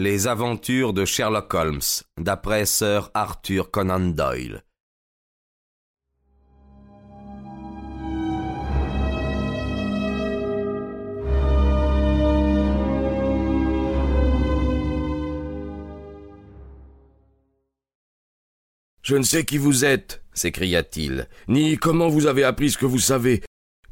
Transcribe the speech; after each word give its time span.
Les 0.00 0.28
aventures 0.28 0.92
de 0.92 1.04
Sherlock 1.04 1.52
Holmes, 1.54 1.80
d'après 2.20 2.66
Sir 2.66 3.10
Arthur 3.14 3.72
Conan 3.72 3.98
Doyle. 3.98 4.62
Je 19.02 19.16
ne 19.16 19.24
sais 19.24 19.44
qui 19.44 19.58
vous 19.58 19.84
êtes, 19.84 20.22
s'écria-t-il, 20.32 21.28
ni 21.48 21.76
comment 21.76 22.08
vous 22.08 22.26
avez 22.26 22.44
appris 22.44 22.70
ce 22.70 22.78
que 22.78 22.86
vous 22.86 23.00
savez, 23.00 23.42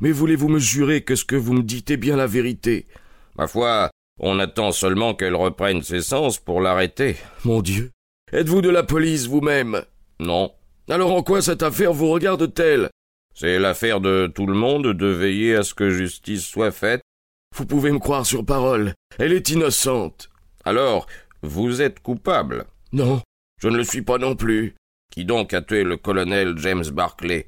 mais 0.01 0.13
voulez-vous 0.13 0.49
me 0.49 0.61
jurer 0.61 1.03
que 1.03 1.17
ce 1.17 1.25
que 1.25 1.35
vous 1.35 1.55
me 1.55 1.65
dites 1.65 1.91
est 1.91 1.97
bien 1.97 2.15
la 2.15 2.29
vérité? 2.29 2.87
Ma 3.35 3.49
foi, 3.49 3.91
on 4.19 4.39
attend 4.39 4.73
seulement 4.73 5.15
qu'elle 5.15 5.35
reprenne 5.35 5.83
ses 5.83 6.01
sens 6.01 6.39
pour 6.39 6.61
l'arrêter. 6.61 7.17
Mon 7.45 7.63
Dieu. 7.63 7.91
Êtes-vous 8.33 8.63
de 8.63 8.71
la 8.71 8.83
police 8.83 9.27
vous-même? 9.27 9.83
Non. 10.19 10.53
Alors 10.89 11.13
en 11.13 11.23
quoi 11.23 11.43
cette 11.43 11.63
affaire 11.63 11.93
vous 11.93 12.09
regarde-t-elle? 12.09 12.91
C'est 13.35 13.59
l'affaire 13.59 14.01
de 14.01 14.33
tout 14.35 14.47
le 14.47 14.55
monde 14.55 14.95
de 14.95 15.07
veiller 15.07 15.57
à 15.57 15.63
ce 15.63 15.75
que 15.75 15.91
justice 15.91 16.47
soit 16.47 16.73
faite. 16.73 17.03
Vous 17.55 17.67
pouvez 17.67 17.93
me 17.93 17.99
croire 17.99 18.25
sur 18.25 18.45
parole. 18.45 18.95
Elle 19.19 19.33
est 19.33 19.51
innocente. 19.51 20.31
Alors, 20.65 21.07
vous 21.43 21.83
êtes 21.83 22.01
coupable? 22.01 22.65
Non, 22.93 23.21
je 23.61 23.69
ne 23.69 23.77
le 23.77 23.85
suis 23.85 24.03
pas 24.03 24.19
non 24.19 24.35
plus. 24.37 24.75
Qui 25.13 25.25
donc 25.25 25.55
a 25.55 25.63
tué 25.63 25.85
le 25.85 25.97
colonel 25.97 26.57
James 26.59 26.87
Barclay? 26.91 27.47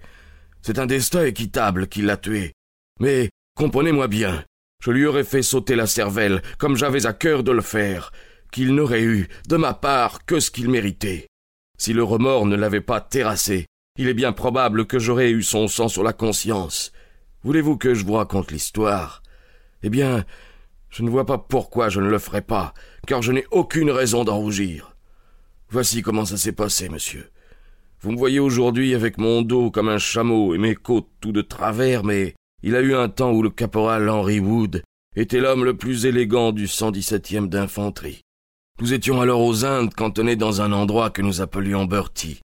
C'est 0.62 0.78
un 0.78 0.86
destin 0.86 1.24
équitable 1.24 1.88
qui 1.88 2.02
l'a 2.02 2.16
tué. 2.16 2.52
Mais, 3.00 3.30
comprenez-moi 3.56 4.08
bien, 4.08 4.44
je 4.82 4.90
lui 4.90 5.06
aurais 5.06 5.24
fait 5.24 5.42
sauter 5.42 5.74
la 5.74 5.86
cervelle, 5.86 6.42
comme 6.58 6.76
j'avais 6.76 7.06
à 7.06 7.12
cœur 7.12 7.42
de 7.42 7.52
le 7.52 7.60
faire, 7.60 8.12
qu'il 8.52 8.74
n'aurait 8.74 9.02
eu, 9.02 9.28
de 9.48 9.56
ma 9.56 9.74
part, 9.74 10.24
que 10.24 10.40
ce 10.40 10.50
qu'il 10.50 10.70
méritait. 10.70 11.26
Si 11.78 11.92
le 11.92 12.02
remords 12.02 12.46
ne 12.46 12.56
l'avait 12.56 12.80
pas 12.80 13.00
terrassé, 13.00 13.66
il 13.98 14.08
est 14.08 14.14
bien 14.14 14.32
probable 14.32 14.86
que 14.86 14.98
j'aurais 14.98 15.30
eu 15.30 15.42
son 15.42 15.68
sang 15.68 15.88
sur 15.88 16.02
la 16.02 16.12
conscience. 16.12 16.92
Voulez-vous 17.42 17.76
que 17.76 17.94
je 17.94 18.04
vous 18.04 18.14
raconte 18.14 18.52
l'histoire? 18.52 19.22
Eh 19.82 19.90
bien, 19.90 20.24
je 20.90 21.02
ne 21.02 21.10
vois 21.10 21.26
pas 21.26 21.38
pourquoi 21.38 21.88
je 21.88 22.00
ne 22.00 22.08
le 22.08 22.18
ferai 22.18 22.42
pas, 22.42 22.74
car 23.06 23.22
je 23.22 23.32
n'ai 23.32 23.46
aucune 23.50 23.90
raison 23.90 24.24
d'en 24.24 24.38
rougir. 24.38 24.96
Voici 25.70 26.02
comment 26.02 26.24
ça 26.24 26.36
s'est 26.36 26.52
passé, 26.52 26.88
monsieur. 26.88 27.30
Vous 28.00 28.12
me 28.12 28.16
voyez 28.16 28.38
aujourd'hui 28.38 28.94
avec 28.94 29.18
mon 29.18 29.42
dos 29.42 29.70
comme 29.72 29.88
un 29.88 29.98
chameau 29.98 30.54
et 30.54 30.58
mes 30.58 30.76
côtes 30.76 31.10
tout 31.20 31.32
de 31.32 31.42
travers, 31.42 32.04
mais 32.04 32.34
il 32.62 32.76
a 32.76 32.80
eu 32.80 32.94
un 32.94 33.08
temps 33.08 33.32
où 33.32 33.42
le 33.42 33.50
caporal 33.50 34.08
Henry 34.08 34.40
Wood 34.40 34.82
était 35.16 35.40
l'homme 35.40 35.64
le 35.64 35.76
plus 35.76 36.06
élégant 36.06 36.52
du 36.52 36.66
117e 36.66 37.48
d'infanterie. 37.48 38.22
Nous 38.80 38.92
étions 38.92 39.20
alors 39.20 39.42
aux 39.42 39.64
Indes 39.64 39.94
cantonnés 39.94 40.36
dans 40.36 40.60
un 40.60 40.72
endroit 40.72 41.10
que 41.10 41.22
nous 41.22 41.40
appelions 41.40 41.84
Bertie. 41.84 42.40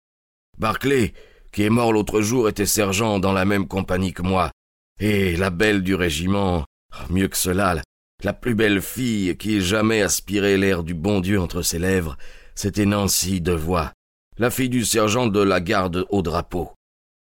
Barclay, 0.59 1.13
qui 1.53 1.63
est 1.63 1.71
mort 1.71 1.93
l'autre 1.93 2.23
jour, 2.23 2.49
était 2.49 2.67
sergent 2.67 3.19
dans 3.19 3.33
la 3.33 3.45
même 3.45 3.69
compagnie 3.69 4.13
que 4.13 4.23
moi, 4.23 4.51
et 4.99 5.37
la 5.37 5.51
belle 5.51 5.83
du 5.83 5.95
régiment, 5.95 6.65
mieux 7.11 7.29
que 7.29 7.37
cela, 7.37 7.83
la 8.23 8.33
plus 8.33 8.55
belle 8.55 8.81
fille 8.81 9.37
qui 9.37 9.57
ait 9.57 9.61
jamais 9.61 10.01
aspiré 10.01 10.57
l'air 10.57 10.83
du 10.83 10.95
bon 10.95 11.21
Dieu 11.21 11.41
entre 11.41 11.63
ses 11.63 11.79
lèvres, 11.79 12.17
c'était 12.55 12.87
Nancy 12.87 13.41
Devoix, 13.41 13.93
la 14.39 14.51
fille 14.51 14.69
du 14.69 14.85
sergent 14.85 15.27
de 15.27 15.41
la 15.41 15.61
garde 15.61 16.07
au 16.11 16.23
drapeau. 16.23 16.73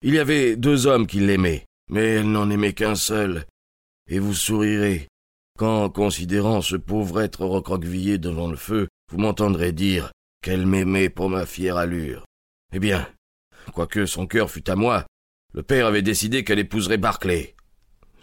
Il 0.02 0.14
y 0.14 0.20
avait 0.20 0.56
deux 0.56 0.86
hommes 0.88 1.08
qui 1.08 1.20
l'aimaient, 1.20 1.66
mais 1.89 2.16
elle 2.16 2.31
n'en 2.31 2.50
aimait 2.50 2.73
qu'un 2.73 2.95
seul. 2.95 3.45
Et 4.08 4.20
vous 4.20 4.34
sourirez, 4.34 5.08
quand, 5.58 5.89
considérant 5.89 6.62
ce 6.62 6.76
pauvre 6.76 7.22
être 7.22 7.45
recroquevillé 7.45 8.17
devant 8.17 8.50
le 8.50 8.58
feu, 8.58 8.88
vous 9.12 9.17
m'entendrez 9.17 9.72
dire 9.72 10.11
qu'elle 10.42 10.66
m'aimait 10.66 11.09
pour 11.09 11.30
ma 11.30 11.45
fière 11.45 11.78
allure. 11.78 12.26
Eh 12.73 12.80
bien, 12.80 13.08
quoique 13.73 14.06
son 14.06 14.28
cœur 14.28 14.50
fût 14.50 14.70
à 14.70 14.76
moi, 14.76 15.06
le 15.54 15.64
père 15.64 15.86
avait 15.86 16.02
décidé 16.02 16.43
qu'elle 16.43 16.60
épouserait 16.60 16.98
Barclay. 16.98 17.55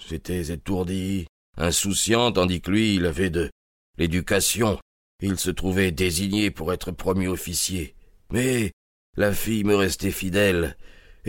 J'étais 0.09 0.53
étourdi, 0.53 1.27
insouciant, 1.57 2.33
tandis 2.33 2.61
que 2.61 2.71
lui, 2.71 2.97
il 2.97 3.07
avait 3.07 3.31
de 3.31 3.51
l'éducation. 3.99 4.79
Il 5.23 5.39
se 5.39 5.51
trouvait 5.51 5.93
désigné 5.93 6.51
pour 6.51 6.73
être 6.73 6.91
premier 6.91 7.29
officier. 7.29 7.95
Mais 8.33 8.73
la 9.17 9.33
fille 9.33 9.65
me 9.65 9.77
restait 9.77 10.11
fidèle, 10.11 10.77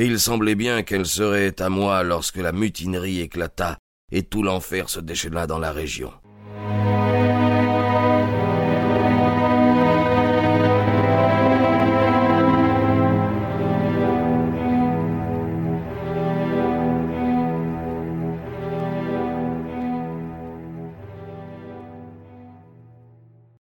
et 0.01 0.05
il 0.05 0.19
semblait 0.19 0.55
bien 0.55 0.81
qu'elle 0.81 1.05
serait 1.05 1.61
à 1.61 1.69
moi 1.69 2.01
lorsque 2.01 2.37
la 2.37 2.51
mutinerie 2.51 3.19
éclata 3.19 3.77
et 4.11 4.23
tout 4.23 4.41
l'enfer 4.41 4.89
se 4.89 4.99
déchaîna 4.99 5.45
dans 5.45 5.59
la 5.59 5.71
région. 5.71 6.11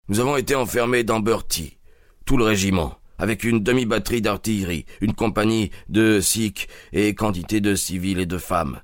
Nous 0.07 0.21
avons 0.21 0.37
été 0.37 0.55
enfermés 0.55 1.03
dans 1.03 1.19
Bertie, 1.19 1.79
tout 2.25 2.37
le 2.37 2.45
régiment 2.45 3.02
avec 3.23 3.45
une 3.45 3.63
demi-batterie 3.63 4.21
d'artillerie, 4.21 4.85
une 5.01 5.15
compagnie 5.15 5.71
de 5.89 6.21
sikhs 6.21 6.67
et 6.93 7.15
quantité 7.15 7.61
de 7.61 7.77
civils 7.77 8.19
et 8.19 8.27
de 8.27 8.37
femmes. 8.37 8.81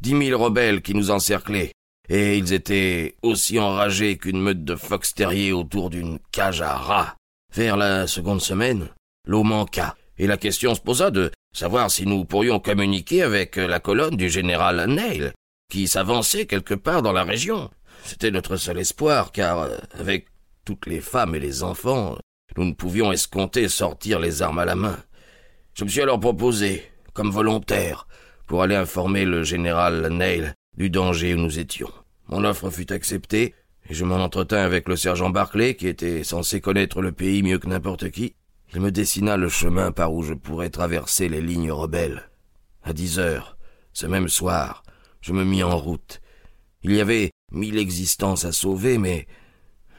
Dix 0.00 0.14
mille 0.14 0.34
rebelles 0.34 0.80
qui 0.80 0.94
nous 0.94 1.10
encerclaient, 1.10 1.72
et 2.08 2.38
ils 2.38 2.54
étaient 2.54 3.16
aussi 3.22 3.58
enragés 3.58 4.16
qu'une 4.16 4.40
meute 4.40 4.64
de 4.64 4.76
fox 4.76 5.12
terriers 5.12 5.52
autour 5.52 5.90
d'une 5.90 6.18
cage 6.30 6.62
à 6.62 6.74
rats. 6.74 7.16
Vers 7.54 7.76
la 7.76 8.06
seconde 8.06 8.40
semaine, 8.40 8.88
l'eau 9.28 9.42
manqua, 9.42 9.94
et 10.16 10.26
la 10.26 10.38
question 10.38 10.74
se 10.74 10.80
posa 10.80 11.10
de 11.10 11.30
savoir 11.54 11.90
si 11.90 12.06
nous 12.06 12.24
pourrions 12.24 12.60
communiquer 12.60 13.22
avec 13.22 13.56
la 13.56 13.78
colonne 13.78 14.16
du 14.16 14.30
général 14.30 14.86
Neil, 14.88 15.32
qui 15.70 15.86
s'avançait 15.86 16.46
quelque 16.46 16.74
part 16.74 17.02
dans 17.02 17.12
la 17.12 17.24
région. 17.24 17.68
C'était 18.04 18.30
notre 18.30 18.56
seul 18.56 18.78
espoir, 18.78 19.32
car, 19.32 19.58
euh, 19.58 19.76
avec 19.98 20.28
toutes 20.64 20.86
les 20.86 21.02
femmes 21.02 21.34
et 21.34 21.40
les 21.40 21.62
enfants, 21.62 22.16
nous 22.56 22.64
ne 22.64 22.72
pouvions 22.72 23.12
escompter 23.12 23.68
sortir 23.68 24.18
les 24.20 24.42
armes 24.42 24.58
à 24.58 24.64
la 24.64 24.74
main. 24.74 24.98
Je 25.74 25.84
me 25.84 25.88
suis 25.88 26.02
alors 26.02 26.20
proposé, 26.20 26.82
comme 27.14 27.30
volontaire, 27.30 28.06
pour 28.46 28.62
aller 28.62 28.74
informer 28.74 29.24
le 29.24 29.42
général 29.42 30.08
Neil 30.08 30.52
du 30.76 30.90
danger 30.90 31.34
où 31.34 31.38
nous 31.38 31.58
étions. 31.58 31.90
Mon 32.28 32.44
offre 32.44 32.70
fut 32.70 32.92
acceptée, 32.92 33.54
et 33.88 33.94
je 33.94 34.04
m'en 34.04 34.16
entretins 34.16 34.62
avec 34.62 34.88
le 34.88 34.96
sergent 34.96 35.30
Barclay, 35.30 35.74
qui 35.74 35.88
était 35.88 36.24
censé 36.24 36.60
connaître 36.60 37.02
le 37.02 37.12
pays 37.12 37.42
mieux 37.42 37.58
que 37.58 37.68
n'importe 37.68 38.10
qui. 38.10 38.34
Il 38.74 38.80
me 38.80 38.90
dessina 38.90 39.36
le 39.36 39.48
chemin 39.48 39.92
par 39.92 40.12
où 40.12 40.22
je 40.22 40.34
pourrais 40.34 40.70
traverser 40.70 41.28
les 41.28 41.42
lignes 41.42 41.72
rebelles. 41.72 42.30
À 42.82 42.92
dix 42.92 43.18
heures, 43.18 43.56
ce 43.92 44.06
même 44.06 44.28
soir, 44.28 44.82
je 45.20 45.32
me 45.32 45.44
mis 45.44 45.62
en 45.62 45.76
route. 45.76 46.20
Il 46.82 46.92
y 46.92 47.00
avait 47.00 47.30
mille 47.50 47.78
existences 47.78 48.44
à 48.44 48.52
sauver, 48.52 48.98
mais 48.98 49.26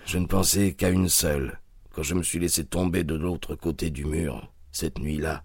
je 0.05 0.17
ne 0.17 0.25
pensais 0.25 0.73
qu'à 0.73 0.89
une 0.89 1.07
seule, 1.07 1.59
quand 1.93 2.03
je 2.03 2.15
me 2.15 2.23
suis 2.23 2.39
laissé 2.39 2.65
tomber 2.65 3.03
de 3.03 3.13
l'autre 3.13 3.55
côté 3.55 3.91
du 3.91 4.03
mur, 4.03 4.51
cette 4.71 4.99
nuit-là. 4.99 5.43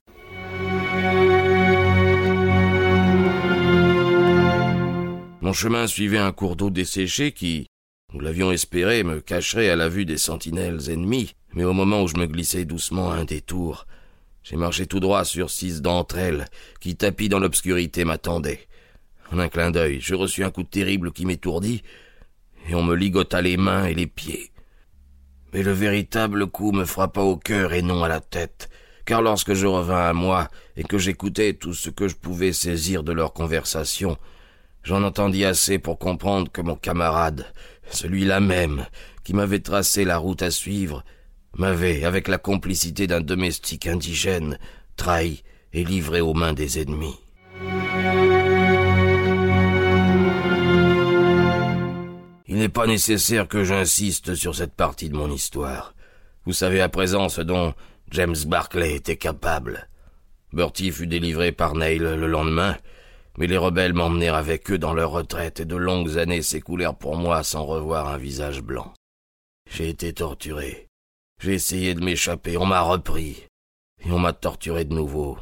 Mon 5.41 5.53
chemin 5.53 5.87
suivait 5.87 6.19
un 6.19 6.33
cours 6.33 6.57
d'eau 6.57 6.71
desséché 6.71 7.33
qui, 7.33 7.67
nous 8.13 8.21
l'avions 8.21 8.51
espéré, 8.51 9.05
me 9.05 9.21
cacherait 9.21 9.69
à 9.69 9.77
la 9.77 9.89
vue 9.89 10.07
des 10.07 10.19
sentinelles 10.19 10.91
ennemies, 10.91 11.33
mais 11.53 11.65
au 11.65 11.75
moment 11.75 12.03
où 12.03 12.09
je 12.09 12.17
me 12.17 12.27
glissais 12.27 12.65
doucement 12.65 13.11
à 13.11 13.17
un 13.17 13.25
détour, 13.25 13.87
j'ai 14.43 14.57
marché 14.57 14.87
tout 14.87 15.01
droit 15.01 15.25
sur 15.25 15.51
six 15.51 15.83
d'entre 15.83 16.17
elles, 16.17 16.47
qui 16.81 16.97
tapis 16.97 17.29
dans 17.29 17.39
l'obscurité 17.39 18.05
m'attendaient. 18.05 18.67
En 19.31 19.39
un 19.39 19.49
clin 19.49 19.71
d'œil, 19.71 20.01
je 20.01 20.15
reçus 20.15 20.45
un 20.45 20.51
coup 20.51 20.65
terrible 20.65 21.13
qui 21.13 21.27
m'étourdit, 21.27 21.83
et 22.69 22.75
on 22.75 22.83
me 22.83 22.95
ligota 22.95 23.43
les 23.43 23.59
mains 23.59 23.85
et 23.85 23.95
les 23.95 24.07
pieds. 24.07 24.51
Mais 25.53 25.63
le 25.63 25.73
véritable 25.73 26.47
coup 26.47 26.73
me 26.73 26.85
frappa 26.85 27.21
au 27.23 27.37
cœur 27.37 27.73
et 27.73 27.83
non 27.83 28.05
à 28.05 28.09
la 28.09 28.21
tête, 28.21 28.69
car 29.07 29.23
lorsque 29.23 29.55
je 29.55 29.67
revins 29.67 30.09
à 30.09 30.13
moi 30.13 30.49
et 30.77 30.85
que 30.85 30.99
j'écoutais 30.99 31.55
tout 31.55 31.73
ce 31.73 31.89
que 31.91 32.09
je 32.09 32.17
pouvais 32.17 32.53
saisir 32.53 33.03
de 33.03 33.13
leur 33.13 33.33
conversation, 33.33 34.19
j'en 34.83 35.03
entendis 35.03 35.45
assez 35.45 35.79
pour 35.79 35.99
comprendre 35.99 36.53
que 36.53 36.61
mon 36.61 36.77
camarade, 36.77 37.47
celui-là 37.91 38.41
même, 38.41 38.87
qui 39.25 39.33
m'avait 39.33 39.61
tracé 39.61 40.05
la 40.05 40.19
route 40.19 40.43
à 40.43 40.51
suivre, 40.51 41.05
m'avait, 41.57 42.05
avec 42.05 42.29
la 42.29 42.39
complicité 42.39 43.07
d'un 43.07 43.21
domestique 43.23 43.87
indigène, 43.87 44.59
trahi 44.97 45.43
et 45.73 45.85
livré 45.85 46.21
aux 46.21 46.35
mains 46.35 46.53
des 46.53 46.79
ennemis. 46.79 47.19
N'est 52.69 52.73
pas 52.73 52.87
nécessaire 52.87 53.49
que 53.49 53.65
j'insiste 53.65 54.35
sur 54.35 54.55
cette 54.55 54.75
partie 54.75 55.09
de 55.09 55.17
mon 55.17 55.33
histoire. 55.33 55.95
Vous 56.45 56.53
savez 56.53 56.83
à 56.83 56.91
présent 56.91 57.31
ce 57.31 57.41
dont 57.41 57.73
James 58.11 58.37
Barclay 58.47 58.95
était 58.95 59.17
capable. 59.17 59.89
Bertie 60.53 60.91
fut 60.91 61.07
délivré 61.07 61.51
par 61.51 61.75
Neil 61.75 61.99
le 61.99 62.27
lendemain, 62.27 62.77
mais 63.39 63.47
les 63.47 63.57
rebelles 63.57 63.95
m'emmenèrent 63.95 64.35
avec 64.35 64.71
eux 64.71 64.77
dans 64.77 64.93
leur 64.93 65.13
retraite 65.13 65.61
et 65.61 65.65
de 65.65 65.77
longues 65.77 66.19
années 66.19 66.43
s'écoulèrent 66.43 66.95
pour 66.95 67.17
moi 67.17 67.43
sans 67.43 67.65
revoir 67.65 68.07
un 68.09 68.19
visage 68.19 68.61
blanc. 68.61 68.93
j'ai 69.71 69.89
été 69.89 70.13
torturé. 70.13 70.89
J'ai 71.41 71.55
essayé 71.55 71.95
de 71.95 72.05
m'échapper, 72.05 72.59
on 72.59 72.67
m'a 72.67 72.83
repris. 72.83 73.47
Et 74.05 74.11
on 74.11 74.19
m'a 74.19 74.35
torturé 74.35 74.85
de 74.85 74.93
nouveau. 74.93 75.39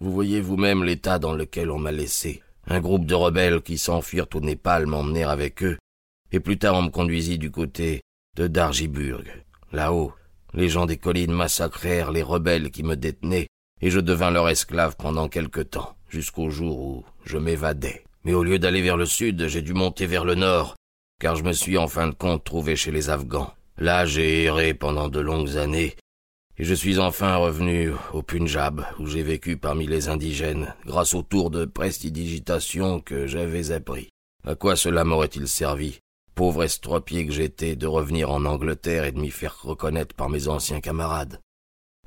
Vous 0.00 0.10
voyez 0.10 0.40
vous-même 0.40 0.82
l'état 0.82 1.20
dans 1.20 1.32
lequel 1.32 1.70
on 1.70 1.78
m'a 1.78 1.92
laissé. 1.92 2.42
Un 2.66 2.80
groupe 2.80 3.06
de 3.06 3.14
rebelles 3.14 3.62
qui 3.62 3.78
s'enfuirent 3.78 4.26
au 4.34 4.40
Népal 4.40 4.86
m'emmenèrent 4.86 5.30
avec 5.30 5.62
eux, 5.62 5.76
et 6.32 6.40
plus 6.40 6.58
tard 6.58 6.74
on 6.74 6.82
me 6.82 6.90
conduisit 6.90 7.38
du 7.38 7.50
côté 7.50 8.02
de 8.36 8.46
Darjiburg. 8.46 9.24
Là-haut, 9.72 10.12
les 10.54 10.68
gens 10.68 10.86
des 10.86 10.96
collines 10.96 11.32
massacrèrent 11.32 12.12
les 12.12 12.22
rebelles 12.22 12.70
qui 12.70 12.82
me 12.82 12.96
détenaient, 12.96 13.48
et 13.80 13.90
je 13.90 14.00
devins 14.00 14.30
leur 14.30 14.48
esclave 14.48 14.96
pendant 14.96 15.28
quelque 15.28 15.60
temps, 15.60 15.96
jusqu'au 16.08 16.50
jour 16.50 16.80
où 16.80 17.04
je 17.24 17.38
m'évadai. 17.38 18.04
Mais 18.24 18.34
au 18.34 18.42
lieu 18.42 18.58
d'aller 18.58 18.82
vers 18.82 18.96
le 18.96 19.06
sud, 19.06 19.46
j'ai 19.48 19.62
dû 19.62 19.74
monter 19.74 20.06
vers 20.06 20.24
le 20.24 20.34
nord, 20.34 20.74
car 21.20 21.36
je 21.36 21.44
me 21.44 21.52
suis 21.52 21.78
en 21.78 21.88
fin 21.88 22.08
de 22.08 22.14
compte 22.14 22.44
trouvé 22.44 22.76
chez 22.76 22.90
les 22.90 23.10
Afghans. 23.10 23.52
Là, 23.78 24.06
j'ai 24.06 24.44
erré 24.44 24.72
pendant 24.72 25.08
de 25.08 25.20
longues 25.20 25.56
années, 25.58 25.94
et 26.58 26.64
je 26.64 26.74
suis 26.74 26.98
enfin 26.98 27.36
revenu 27.36 27.92
au 28.14 28.22
Punjab, 28.22 28.86
où 28.98 29.06
j'ai 29.06 29.22
vécu 29.22 29.58
parmi 29.58 29.86
les 29.86 30.08
indigènes, 30.08 30.74
grâce 30.86 31.14
au 31.14 31.22
tour 31.22 31.50
de 31.50 31.66
prestidigitation 31.66 33.00
que 33.00 33.26
j'avais 33.26 33.72
appris. 33.72 34.08
À 34.46 34.54
quoi 34.54 34.76
cela 34.76 35.04
m'aurait-il 35.04 35.48
servi, 35.48 36.00
pauvre 36.36 36.62
estropié 36.62 37.26
que 37.26 37.32
j'étais, 37.32 37.74
de 37.74 37.86
revenir 37.86 38.30
en 38.30 38.44
Angleterre 38.44 39.04
et 39.04 39.12
de 39.12 39.18
m'y 39.18 39.30
faire 39.30 39.60
reconnaître 39.62 40.14
par 40.14 40.28
mes 40.28 40.46
anciens 40.46 40.80
camarades 40.80 41.40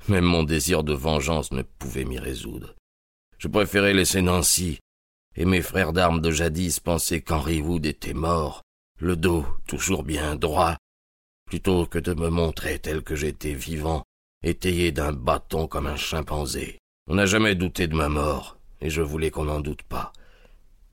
Même 0.08 0.24
mon 0.24 0.44
désir 0.44 0.84
de 0.84 0.94
vengeance 0.94 1.52
ne 1.52 1.62
pouvait 1.62 2.04
m'y 2.06 2.18
résoudre. 2.18 2.76
Je 3.38 3.48
préférais 3.48 3.92
laisser 3.92 4.22
Nancy, 4.22 4.78
et 5.36 5.44
mes 5.44 5.62
frères 5.62 5.92
d'armes 5.92 6.20
de 6.20 6.30
jadis 6.30 6.78
pensaient 6.78 7.20
qu'Henry 7.20 7.60
Wood 7.60 7.84
était 7.84 8.14
mort, 8.14 8.62
le 9.00 9.16
dos 9.16 9.44
toujours 9.66 10.04
bien 10.04 10.36
droit, 10.36 10.76
plutôt 11.46 11.86
que 11.86 11.98
de 11.98 12.14
me 12.14 12.28
montrer 12.28 12.78
tel 12.78 13.02
que 13.02 13.16
j'étais 13.16 13.54
vivant 13.54 14.04
étayé 14.42 14.92
d'un 14.92 15.12
bâton 15.12 15.66
comme 15.66 15.86
un 15.86 15.96
chimpanzé. 15.96 16.78
On 17.08 17.16
n'a 17.16 17.26
jamais 17.26 17.56
douté 17.56 17.88
de 17.88 17.96
ma 17.96 18.08
mort, 18.08 18.58
et 18.80 18.90
je 18.90 19.02
voulais 19.02 19.30
qu'on 19.30 19.44
n'en 19.46 19.60
doute 19.60 19.82
pas. 19.82 20.12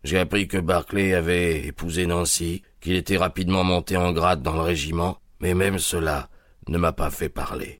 J'ai 0.03 0.19
appris 0.19 0.47
que 0.47 0.57
Barclay 0.57 1.13
avait 1.13 1.65
épousé 1.65 2.07
Nancy, 2.07 2.63
qu'il 2.79 2.95
était 2.95 3.17
rapidement 3.17 3.63
monté 3.63 3.97
en 3.97 4.11
grade 4.11 4.41
dans 4.41 4.53
le 4.53 4.61
régiment, 4.61 5.17
mais 5.39 5.53
même 5.53 5.79
cela 5.79 6.29
ne 6.67 6.77
m'a 6.77 6.93
pas 6.93 7.09
fait 7.09 7.29
parler. 7.29 7.79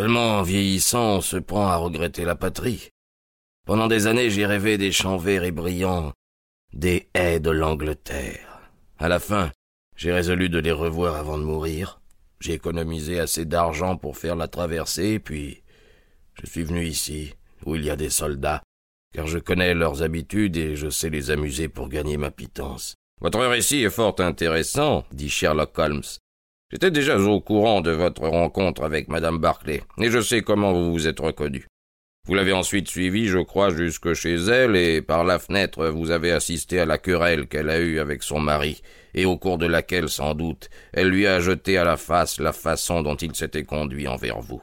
Seulement, 0.00 0.38
en 0.38 0.42
vieillissant, 0.42 1.16
on 1.16 1.20
se 1.20 1.36
prend 1.36 1.66
à 1.66 1.76
regretter 1.76 2.24
la 2.24 2.34
patrie. 2.34 2.88
Pendant 3.66 3.86
des 3.86 4.06
années, 4.06 4.30
j'ai 4.30 4.46
rêvé 4.46 4.78
des 4.78 4.92
champs 4.92 5.18
verts 5.18 5.44
et 5.44 5.50
brillants, 5.50 6.14
des 6.72 7.10
haies 7.12 7.38
de 7.38 7.50
l'Angleterre. 7.50 8.62
À 8.98 9.10
la 9.10 9.18
fin, 9.18 9.52
j'ai 9.96 10.10
résolu 10.10 10.48
de 10.48 10.58
les 10.58 10.72
revoir 10.72 11.16
avant 11.16 11.36
de 11.36 11.42
mourir. 11.42 12.00
J'ai 12.40 12.54
économisé 12.54 13.20
assez 13.20 13.44
d'argent 13.44 13.98
pour 13.98 14.16
faire 14.16 14.36
la 14.36 14.48
traversée, 14.48 15.18
puis 15.18 15.62
je 16.32 16.46
suis 16.46 16.62
venu 16.62 16.86
ici, 16.86 17.34
où 17.66 17.76
il 17.76 17.84
y 17.84 17.90
a 17.90 17.96
des 17.96 18.08
soldats, 18.08 18.62
car 19.14 19.26
je 19.26 19.38
connais 19.38 19.74
leurs 19.74 20.02
habitudes 20.02 20.56
et 20.56 20.76
je 20.76 20.88
sais 20.88 21.10
les 21.10 21.30
amuser 21.30 21.68
pour 21.68 21.90
gagner 21.90 22.16
ma 22.16 22.30
pitance. 22.30 22.94
Votre 23.20 23.44
récit 23.44 23.82
est 23.82 23.90
fort 23.90 24.18
intéressant, 24.20 25.04
dit 25.12 25.28
Sherlock 25.28 25.78
Holmes. 25.78 26.00
J'étais 26.70 26.92
déjà 26.92 27.18
au 27.18 27.40
courant 27.40 27.80
de 27.80 27.90
votre 27.90 28.28
rencontre 28.28 28.84
avec 28.84 29.08
madame 29.08 29.38
Barclay, 29.38 29.82
et 29.98 30.10
je 30.10 30.20
sais 30.20 30.42
comment 30.42 30.72
vous 30.72 30.92
vous 30.92 31.08
êtes 31.08 31.18
reconnu. 31.18 31.66
Vous 32.28 32.34
l'avez 32.34 32.52
ensuite 32.52 32.88
suivie, 32.88 33.26
je 33.26 33.38
crois, 33.38 33.74
jusque 33.74 34.12
chez 34.14 34.36
elle, 34.36 34.76
et 34.76 35.02
par 35.02 35.24
la 35.24 35.40
fenêtre 35.40 35.88
vous 35.88 36.12
avez 36.12 36.30
assisté 36.30 36.78
à 36.78 36.86
la 36.86 36.98
querelle 36.98 37.48
qu'elle 37.48 37.70
a 37.70 37.80
eue 37.80 37.98
avec 37.98 38.22
son 38.22 38.38
mari, 38.38 38.82
et 39.14 39.24
au 39.24 39.36
cours 39.36 39.58
de 39.58 39.66
laquelle, 39.66 40.08
sans 40.08 40.34
doute, 40.34 40.70
elle 40.92 41.08
lui 41.08 41.26
a 41.26 41.40
jeté 41.40 41.76
à 41.76 41.84
la 41.84 41.96
face 41.96 42.38
la 42.38 42.52
façon 42.52 43.02
dont 43.02 43.16
il 43.16 43.34
s'était 43.34 43.64
conduit 43.64 44.06
envers 44.06 44.40
vous. 44.40 44.62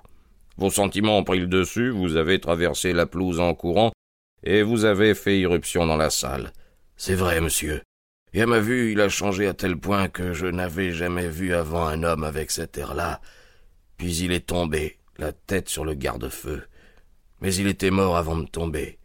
Vos 0.56 0.69
sentiments 0.69 1.18
ont 1.18 1.24
pris 1.25 1.39
le 1.39 1.48
dessus, 1.48 1.89
vous 1.89 2.15
avez 2.15 2.39
traversé 2.39 2.94
la 2.94 3.06
pelouse 3.06 3.42
en 3.42 3.53
courant, 3.53 3.92
et 4.44 4.63
vous 4.63 4.86
avez 4.86 5.13
fait 5.13 5.39
irruption 5.39 5.86
dans 5.86 5.98
la 5.98 6.10
salle. 6.10 6.53
C'est 6.95 7.15
vrai, 7.15 7.42
monsieur. 7.42 7.81
Et 8.38 8.42
à 8.42 8.45
ma 8.45 8.60
vue, 8.60 8.92
il 8.92 9.01
a 9.01 9.10
changé 9.10 9.48
à 9.48 9.56
tel 9.56 9.80
point 9.80 10.10
que 10.10 10.31
je 10.31 10.45
n'avais 10.45 10.92
jamais 10.92 11.28
vu 11.28 11.56
avant 11.56 11.88
un 11.88 12.04
homme 12.04 12.24
avec 12.24 12.51
cet 12.51 12.78
air-là. 12.78 13.19
Puis 13.98 14.18
il 14.18 14.31
est 14.31 14.45
tombé, 14.45 15.00
la 15.18 15.31
tête 15.31 15.69
sur 15.69 15.84
le 15.84 15.95
garde-feu. 15.95 16.68
Mais 17.42 17.56
il 17.56 17.66
était 17.66 17.89
mort 17.89 18.16
avant 18.16 18.38
de 18.38 18.45
tomber. 18.45 19.00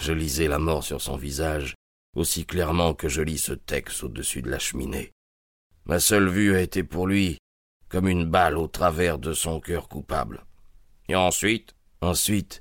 Je 0.00 0.12
lisais 0.12 0.48
la 0.48 0.58
mort 0.58 0.82
sur 0.82 1.00
son 1.00 1.16
visage, 1.16 1.76
aussi 2.16 2.46
clairement 2.46 2.94
que 2.94 3.08
je 3.08 3.22
lis 3.22 3.38
ce 3.38 3.52
texte 3.52 4.02
au-dessus 4.02 4.42
de 4.42 4.50
la 4.50 4.58
cheminée. 4.58 5.12
Ma 5.84 6.00
seule 6.00 6.28
vue 6.28 6.56
a 6.56 6.60
été 6.60 6.82
pour 6.82 7.06
lui 7.06 7.38
comme 7.88 8.08
une 8.08 8.24
balle 8.24 8.58
au 8.58 8.66
travers 8.66 9.20
de 9.20 9.34
son 9.34 9.60
cœur 9.60 9.88
coupable. 9.88 10.44
Et 11.08 11.14
ensuite 11.14 11.76
Ensuite, 12.00 12.60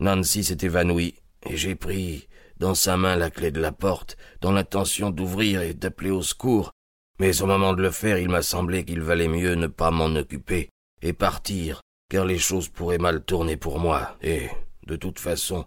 Nancy 0.00 0.42
s'est 0.42 0.58
évanouie, 0.66 1.14
et 1.48 1.56
j'ai 1.56 1.76
pris 1.76 2.26
dans 2.62 2.76
sa 2.76 2.96
main 2.96 3.16
la 3.16 3.28
clé 3.28 3.50
de 3.50 3.60
la 3.60 3.72
porte, 3.72 4.16
dans 4.40 4.52
l'intention 4.52 5.10
d'ouvrir 5.10 5.62
et 5.62 5.74
d'appeler 5.74 6.12
au 6.12 6.22
secours, 6.22 6.70
mais 7.18 7.42
au 7.42 7.46
moment 7.46 7.72
de 7.72 7.82
le 7.82 7.90
faire 7.90 8.18
il 8.18 8.28
m'a 8.28 8.42
semblé 8.42 8.84
qu'il 8.84 9.00
valait 9.00 9.26
mieux 9.26 9.56
ne 9.56 9.66
pas 9.66 9.90
m'en 9.90 10.14
occuper 10.14 10.68
et 11.02 11.12
partir, 11.12 11.80
car 12.08 12.24
les 12.24 12.38
choses 12.38 12.68
pourraient 12.68 12.98
mal 12.98 13.24
tourner 13.24 13.56
pour 13.56 13.80
moi, 13.80 14.16
et, 14.22 14.48
de 14.86 14.94
toute 14.94 15.18
façon, 15.18 15.66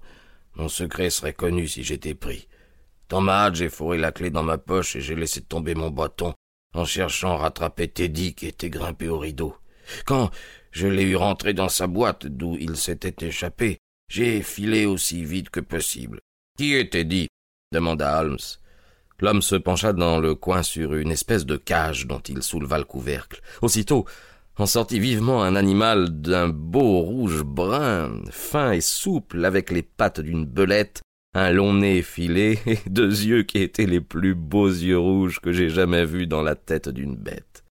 mon 0.55 0.69
secret 0.69 1.09
serait 1.09 1.33
connu 1.33 1.67
si 1.67 1.83
j'étais 1.83 2.13
pris. 2.15 2.47
Dans 3.09 3.19
ma 3.19 3.43
hâte, 3.43 3.55
j'ai 3.55 3.67
fourré 3.67 3.97
la 3.97 4.13
clé 4.13 4.29
dans 4.29 4.43
ma 4.43 4.57
poche 4.57 4.95
et 4.95 5.01
j'ai 5.01 5.15
laissé 5.15 5.41
tomber 5.41 5.75
mon 5.75 5.89
bâton, 5.89 6.33
en 6.73 6.85
cherchant 6.85 7.33
à 7.33 7.39
rattraper 7.39 7.89
Teddy 7.89 8.35
qui 8.35 8.47
était 8.47 8.69
grimpé 8.69 9.09
au 9.09 9.19
rideau. 9.19 9.53
Quand 10.05 10.31
je 10.71 10.87
l'ai 10.87 11.03
eu 11.03 11.17
rentré 11.17 11.53
dans 11.53 11.69
sa 11.69 11.87
boîte 11.87 12.25
d'où 12.25 12.55
il 12.57 12.77
s'était 12.77 13.27
échappé, 13.27 13.79
j'ai 14.07 14.41
filé 14.41 14.85
aussi 14.85 15.25
vite 15.25 15.49
que 15.49 15.59
possible. 15.59 16.21
Qui 16.57 16.73
était 16.73 17.03
dit? 17.03 17.27
demanda 17.73 18.19
Holmes. 18.19 18.37
L'homme 19.19 19.41
se 19.41 19.55
pencha 19.55 19.91
dans 19.91 20.19
le 20.19 20.35
coin 20.35 20.63
sur 20.63 20.93
une 20.93 21.11
espèce 21.11 21.45
de 21.45 21.57
cage 21.57 22.07
dont 22.07 22.19
il 22.19 22.43
souleva 22.43 22.77
le 22.77 22.85
couvercle. 22.85 23.41
Aussitôt, 23.61 24.05
en 24.57 24.65
sortit 24.65 24.99
vivement 24.99 25.43
un 25.43 25.55
animal 25.55 26.21
d'un 26.21 26.47
beau 26.47 26.99
rouge 26.99 27.43
brun, 27.43 28.21
fin 28.29 28.71
et 28.71 28.81
souple, 28.81 29.43
avec 29.43 29.69
les 29.69 29.83
pattes 29.83 30.21
d'une 30.21 30.45
belette, 30.45 31.01
un 31.33 31.51
long 31.51 31.73
nez 31.73 32.01
filé 32.01 32.59
et 32.65 32.79
deux 32.89 33.25
yeux 33.25 33.43
qui 33.43 33.59
étaient 33.59 33.85
les 33.85 34.01
plus 34.01 34.35
beaux 34.35 34.69
yeux 34.69 34.99
rouges 34.99 35.41
que 35.41 35.51
j'ai 35.51 35.69
jamais 35.69 36.05
vus 36.05 36.27
dans 36.27 36.41
la 36.41 36.55
tête 36.55 36.87
d'une 36.87 37.15
bête. 37.15 37.65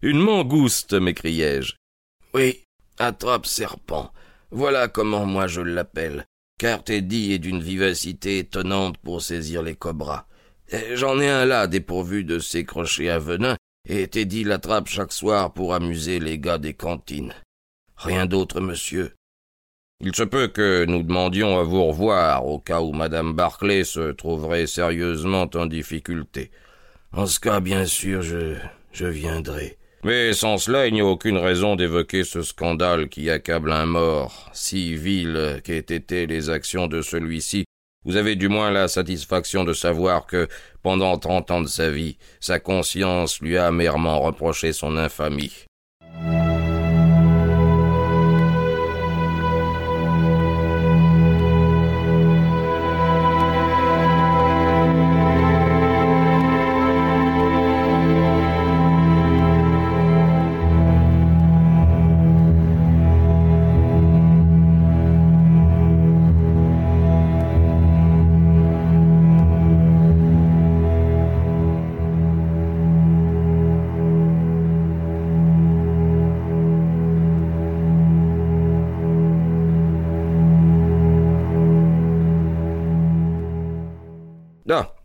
Une 0.00 0.20
mangouste, 0.20 0.94
m'écriai-je. 0.94 1.74
Oui, 2.32 2.62
attrape 2.98 3.46
serpent. 3.46 4.10
Voilà 4.50 4.88
comment 4.88 5.26
moi 5.26 5.46
je 5.46 5.60
l'appelle 5.60 6.26
car 6.58 6.82
Teddy 6.84 7.32
est 7.32 7.38
d'une 7.38 7.60
vivacité 7.60 8.38
étonnante 8.38 8.96
pour 8.98 9.22
saisir 9.22 9.62
les 9.62 9.74
cobras. 9.74 10.26
J'en 10.94 11.20
ai 11.20 11.28
un 11.28 11.44
là 11.44 11.66
dépourvu 11.66 12.24
de 12.24 12.38
ses 12.38 12.64
crochets 12.64 13.08
à 13.08 13.18
venin, 13.18 13.56
et 13.88 14.08
Teddy 14.08 14.42
l'attrape 14.44 14.88
chaque 14.88 15.12
soir 15.12 15.52
pour 15.52 15.74
amuser 15.74 16.18
les 16.18 16.38
gars 16.38 16.58
des 16.58 16.74
cantines. 16.74 17.34
Rien 17.96 18.26
d'autre, 18.26 18.60
monsieur. 18.60 19.14
Il 20.00 20.14
se 20.14 20.24
peut 20.24 20.48
que 20.48 20.84
nous 20.84 21.02
demandions 21.02 21.58
à 21.58 21.62
vous 21.62 21.84
revoir 21.84 22.46
au 22.46 22.58
cas 22.58 22.80
où 22.80 22.92
madame 22.92 23.32
Barclay 23.32 23.84
se 23.84 24.12
trouverait 24.12 24.66
sérieusement 24.66 25.48
en 25.54 25.66
difficulté. 25.66 26.50
En 27.12 27.26
ce 27.26 27.40
cas, 27.40 27.60
bien 27.60 27.86
sûr, 27.86 28.20
je, 28.20 28.56
je 28.92 29.06
viendrai. 29.06 29.78
Mais 30.04 30.32
sans 30.32 30.58
cela, 30.58 30.86
il 30.86 30.94
n'y 30.94 31.00
a 31.00 31.06
aucune 31.06 31.38
raison 31.38 31.74
d'évoquer 31.74 32.22
ce 32.22 32.42
scandale 32.42 33.08
qui 33.08 33.28
accable 33.30 33.72
un 33.72 33.86
mort, 33.86 34.50
si 34.52 34.94
vil 34.94 35.60
qu'aient 35.64 35.78
été 35.78 36.26
les 36.26 36.48
actions 36.48 36.86
de 36.86 37.02
celui-ci. 37.02 37.64
Vous 38.04 38.14
avez 38.14 38.36
du 38.36 38.48
moins 38.48 38.70
la 38.70 38.86
satisfaction 38.86 39.64
de 39.64 39.72
savoir 39.72 40.26
que, 40.26 40.46
pendant 40.82 41.18
trente 41.18 41.50
ans 41.50 41.60
de 41.60 41.66
sa 41.66 41.90
vie, 41.90 42.18
sa 42.38 42.60
conscience 42.60 43.40
lui 43.40 43.56
a 43.56 43.66
amèrement 43.66 44.20
reproché 44.20 44.72
son 44.72 44.96
infamie. 44.96 45.65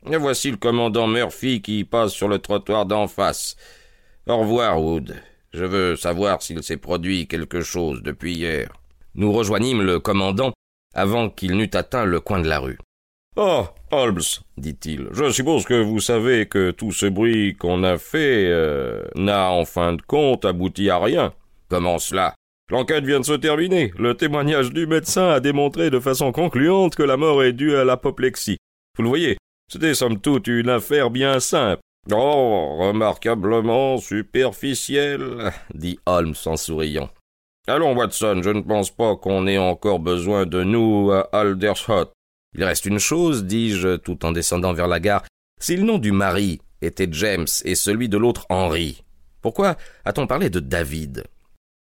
Et 0.10 0.18
voici 0.18 0.52
le 0.52 0.58
commandant 0.58 1.08
Murphy 1.08 1.62
qui 1.62 1.84
passe 1.84 2.14
sur 2.14 2.28
le 2.28 2.40
trottoir 2.40 2.86
d'en 2.86 3.08
face. 3.08 3.56
Au 4.28 4.38
revoir, 4.38 4.82
Wood. 4.82 5.16
Je 5.54 5.66
veux 5.66 5.96
savoir 5.96 6.42
s'il 6.42 6.64
s'est 6.64 6.78
produit 6.78 7.28
quelque 7.28 7.62
chose 7.62 8.02
depuis 8.02 8.36
hier. 8.36 8.70
Nous 9.16 9.32
rejoignîmes 9.32 9.82
le 9.82 10.00
commandant 10.00 10.54
avant 10.94 11.30
qu'il 11.30 11.58
n'eût 11.58 11.70
atteint 11.74 12.06
le 12.06 12.20
coin 12.20 12.40
de 12.40 12.48
la 12.48 12.60
rue. 12.60 12.78
Ah, 13.38 13.74
Holmes, 13.92 14.22
dit-il, 14.58 15.08
je 15.12 15.30
suppose 15.32 15.64
que 15.66 15.82
vous 15.82 16.02
savez 16.02 16.48
que 16.48 16.72
tout 16.72 16.92
ce 16.92 17.06
bruit 17.06 17.56
qu'on 17.56 17.84
a 17.84 17.98
fait 17.98 18.48
euh, 18.50 19.04
n'a 19.16 19.52
en 19.52 19.64
fin 19.64 19.94
de 19.94 20.02
compte 20.02 20.44
abouti 20.44 20.90
à 20.90 21.00
rien. 21.00 21.34
Comment 21.70 21.98
cela? 21.98 22.36
L'enquête 22.70 23.06
vient 23.06 23.20
de 23.20 23.26
se 23.26 23.34
terminer. 23.34 23.94
Le 23.98 24.16
témoignage 24.16 24.72
du 24.72 24.88
médecin 24.88 25.30
a 25.30 25.40
démontré 25.40 25.90
de 25.90 26.00
façon 26.00 26.32
concluante 26.32 26.96
que 26.96 27.04
la 27.04 27.18
mort 27.18 27.44
est 27.44 27.54
due 27.54 27.76
à 27.76 27.86
l'apoplexie. 27.86 28.58
Vous 28.98 29.04
le 29.04 29.10
voyez, 29.10 29.38
c'était 29.72 29.94
somme 29.94 30.20
toute 30.20 30.48
une 30.48 30.70
affaire 30.70 31.10
bien 31.10 31.40
simple. 31.40 31.82
Oh, 32.12 32.78
remarquablement 32.78 34.00
superficielle, 34.00 35.54
dit 35.74 35.98
Holmes 36.06 36.36
en 36.46 36.58
souriant. 36.58 37.10
Allons, 37.68 37.96
Watson, 37.96 38.42
je 38.44 38.50
ne 38.50 38.62
pense 38.62 38.90
pas 38.92 39.16
qu'on 39.16 39.48
ait 39.48 39.58
encore 39.58 40.00
besoin 40.00 40.46
de 40.46 40.64
nous 40.64 41.12
à 41.12 41.30
Aldershot. 41.32 42.12
Il 42.58 42.66
reste 42.66 42.86
une 42.86 43.00
chose, 43.00 43.46
dis-je, 43.46 43.96
tout 43.96 44.26
en 44.26 44.34
descendant 44.34 44.74
vers 44.74 44.88
la 44.88 45.00
gare. 45.00 45.24
Si 45.62 45.78
le 45.78 45.84
nom 45.84 46.00
du 46.00 46.12
mari 46.12 46.60
était 46.82 47.08
James 47.12 47.48
et 47.64 47.76
celui 47.76 48.10
de 48.10 48.18
l'autre 48.18 48.46
Henry, 48.50 49.04
pourquoi 49.42 49.78
a-t-on 50.04 50.28
parlé 50.28 50.50
de 50.50 50.60
David? 50.60 51.24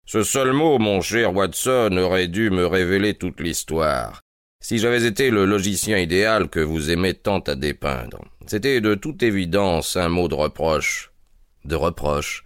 Ce 0.05 0.23
seul 0.23 0.53
mot, 0.53 0.79
mon 0.79 1.01
cher 1.01 1.35
Watson, 1.35 1.97
aurait 1.97 2.27
dû 2.29 2.49
me 2.49 2.65
révéler 2.65 3.15
toute 3.15 3.41
l'histoire. 3.41 4.22
Si 4.63 4.77
j'avais 4.77 5.05
été 5.05 5.29
le 5.29 5.43
logicien 5.43 5.97
idéal 5.97 6.47
que 6.47 6.61
vous 6.61 6.89
aimez 6.89 7.13
tant 7.13 7.39
à 7.39 7.55
dépeindre, 7.55 8.23
c'était 8.47 8.79
de 8.79 8.95
toute 8.95 9.21
évidence 9.21 9.97
un 9.97 10.07
mot 10.07 10.29
de 10.29 10.35
reproche. 10.35 11.11
De 11.65 11.75
reproche 11.75 12.45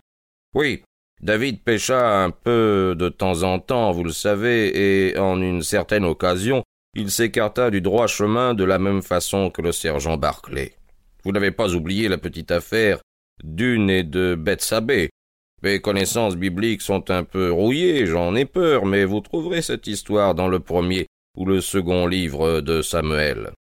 Oui, 0.55 0.81
David 1.21 1.61
pêcha 1.61 2.23
un 2.23 2.31
peu 2.31 2.95
de 2.97 3.09
temps 3.09 3.43
en 3.43 3.59
temps, 3.59 3.91
vous 3.91 4.03
le 4.03 4.11
savez, 4.11 5.11
et 5.11 5.19
en 5.19 5.39
une 5.39 5.61
certaine 5.61 6.05
occasion, 6.05 6.63
il 6.95 7.11
s'écarta 7.11 7.69
du 7.69 7.81
droit 7.81 8.07
chemin 8.07 8.55
de 8.55 8.63
la 8.63 8.79
même 8.79 9.03
façon 9.03 9.51
que 9.51 9.61
le 9.61 9.71
sergent 9.71 10.17
Barclay. 10.17 10.73
Vous 11.23 11.31
n'avez 11.31 11.51
pas 11.51 11.75
oublié 11.75 12.07
la 12.07 12.17
petite 12.17 12.49
affaire 12.49 12.97
d'une 13.43 13.91
et 13.91 14.03
de 14.03 14.33
Bethsabée. 14.33 15.11
Mes 15.61 15.81
connaissances 15.81 16.35
bibliques 16.35 16.81
sont 16.81 17.11
un 17.11 17.23
peu 17.23 17.51
rouillées, 17.51 18.07
j'en 18.07 18.33
ai 18.33 18.45
peur, 18.45 18.87
mais 18.87 19.05
vous 19.05 19.21
trouverez 19.21 19.61
cette 19.61 19.85
histoire 19.85 20.33
dans 20.33 20.47
le 20.47 20.59
premier 20.59 21.05
ou 21.37 21.45
le 21.45 21.61
second 21.61 22.07
livre 22.07 22.61
de 22.61 22.81
Samuel. 22.81 23.56